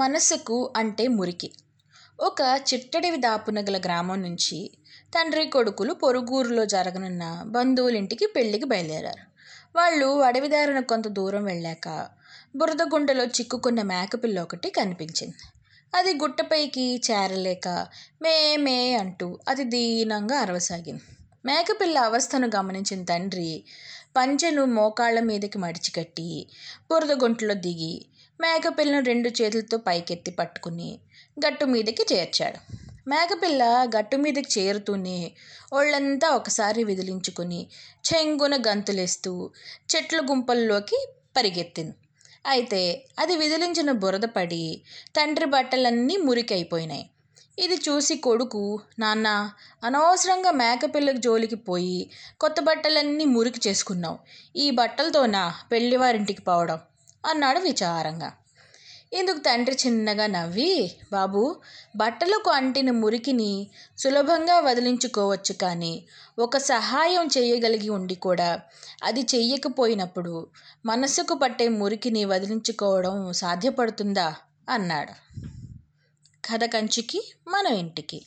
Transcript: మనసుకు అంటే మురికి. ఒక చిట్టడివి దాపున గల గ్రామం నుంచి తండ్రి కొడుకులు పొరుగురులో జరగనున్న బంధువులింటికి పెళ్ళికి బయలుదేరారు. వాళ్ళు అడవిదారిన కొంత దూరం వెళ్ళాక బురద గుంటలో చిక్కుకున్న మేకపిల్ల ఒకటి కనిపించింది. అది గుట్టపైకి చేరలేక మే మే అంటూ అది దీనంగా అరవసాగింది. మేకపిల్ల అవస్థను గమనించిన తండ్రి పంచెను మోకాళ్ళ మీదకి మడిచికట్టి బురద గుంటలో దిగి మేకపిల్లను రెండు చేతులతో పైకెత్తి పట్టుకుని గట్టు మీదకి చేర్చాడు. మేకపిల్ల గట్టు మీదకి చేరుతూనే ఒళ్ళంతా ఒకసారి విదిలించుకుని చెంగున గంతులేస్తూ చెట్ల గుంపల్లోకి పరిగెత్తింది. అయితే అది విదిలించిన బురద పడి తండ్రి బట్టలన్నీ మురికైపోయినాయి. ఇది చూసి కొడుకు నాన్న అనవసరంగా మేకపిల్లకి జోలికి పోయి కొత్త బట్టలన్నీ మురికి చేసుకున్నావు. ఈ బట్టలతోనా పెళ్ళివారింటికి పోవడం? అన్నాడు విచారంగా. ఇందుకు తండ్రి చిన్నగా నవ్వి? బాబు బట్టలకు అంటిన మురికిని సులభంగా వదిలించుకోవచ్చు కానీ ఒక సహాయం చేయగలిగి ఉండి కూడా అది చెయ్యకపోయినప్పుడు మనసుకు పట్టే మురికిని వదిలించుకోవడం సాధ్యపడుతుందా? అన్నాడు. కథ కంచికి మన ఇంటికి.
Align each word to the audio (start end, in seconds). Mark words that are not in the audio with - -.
మనసుకు 0.00 0.72
అంటే 0.76 1.08
మురికి. 1.08 1.48
ఒక 2.20 2.40
చిట్టడివి 2.68 3.16
దాపున 3.16 3.60
గల 3.60 3.78
గ్రామం 3.78 4.22
నుంచి 4.22 4.58
తండ్రి 5.14 5.46
కొడుకులు 5.46 5.92
పొరుగురులో 5.92 6.64
జరగనున్న 6.66 7.42
బంధువులింటికి 7.46 8.26
పెళ్ళికి 8.26 8.64
బయలుదేరారు. 8.64 9.24
వాళ్ళు 9.76 10.08
అడవిదారిన 10.20 10.80
కొంత 10.80 11.08
దూరం 11.08 11.44
వెళ్ళాక 11.44 11.88
బురద 12.56 12.82
గుంటలో 12.82 13.24
చిక్కుకున్న 13.24 13.82
మేకపిల్ల 13.82 14.40
ఒకటి 14.40 14.70
కనిపించింది. 14.70 15.42
అది 15.94 16.14
గుట్టపైకి 16.14 17.00
చేరలేక 17.10 17.68
మే 18.22 18.56
మే 18.56 18.94
అంటూ 18.94 19.38
అది 19.48 19.64
దీనంగా 19.64 20.38
అరవసాగింది. 20.38 21.04
మేకపిల్ల 21.44 21.98
అవస్థను 21.98 22.50
గమనించిన 22.56 23.02
తండ్రి 23.04 23.50
పంచెను 24.16 24.64
మోకాళ్ళ 24.64 25.20
మీదకి 25.20 25.58
మడిచికట్టి 25.58 26.28
బురద 26.90 27.12
గుంటలో 27.12 27.54
దిగి 27.54 27.94
మేకపిల్లను 28.40 29.04
రెండు 29.04 29.28
చేతులతో 29.28 29.78
పైకెత్తి 29.78 30.30
పట్టుకుని 30.30 30.98
గట్టు 31.46 31.64
మీదకి 31.64 32.14
చేర్చాడు. 32.14 32.58
మేకపిల్ల 33.08 33.62
గట్టు 33.96 34.16
మీదకి 34.16 34.60
చేరుతూనే 34.60 35.32
ఒళ్ళంతా 35.72 36.30
ఒకసారి 36.30 36.84
విదిలించుకుని 36.84 37.66
చెంగున 38.08 38.56
గంతులేస్తూ 38.68 39.50
చెట్ల 39.90 40.20
గుంపల్లోకి 40.30 41.08
పరిగెత్తింది. 41.36 41.94
అయితే 42.46 43.04
అది 43.18 43.36
విదిలించిన 43.36 43.90
బురద 43.92 44.22
పడి 44.22 44.82
తండ్రి 45.16 45.44
బట్టలన్నీ 45.44 46.16
మురికైపోయినాయి. 46.16 47.10
ఇది 47.58 47.74
చూసి 47.74 48.14
కొడుకు 48.16 48.80
నాన్న 48.98 49.28
అనవసరంగా 49.84 50.50
మేకపిల్లకి 50.50 51.18
జోలికి 51.18 51.54
పోయి 51.54 52.10
కొత్త 52.40 52.60
బట్టలన్నీ 52.60 53.24
మురికి 53.24 53.68
చేసుకున్నావు. 53.68 54.18
ఈ 54.56 54.70
బట్టలతోనా 54.70 55.54
పెళ్ళివారింటికి 55.72 56.42
పోవడం? 56.42 56.78
అన్నాడు 57.28 57.58
విచారంగా. 57.58 58.32
ఇందుకు 59.12 59.38
తండ్రి 59.38 59.78
చిన్నగా 59.86 60.26
నవ్వి? 60.26 60.92
బాబు 61.12 61.56
బట్టలకు 61.96 62.50
అంటిన 62.50 62.90
మురికిని 62.90 63.70
సులభంగా 63.98 64.60
వదిలించుకోవచ్చు 64.60 65.52
కానీ 65.52 66.04
ఒక 66.38 66.56
సహాయం 66.56 67.26
చేయగలిగి 67.26 67.88
ఉండి 67.88 68.14
కూడా 68.14 68.60
అది 69.04 69.20
చెయ్యకపోయినప్పుడు 69.20 70.46
మనసుకు 70.86 71.34
పట్టే 71.34 71.68
మురికిని 71.68 72.24
వదిలించుకోవడం 72.24 73.32
సాధ్యపడుతుందా? 73.32 74.34
అన్నాడు. 74.68 75.12
కథ 76.44 76.64
కంచికి 76.64 77.32
మన 77.48 77.66
ఇంటికి. 77.66 78.22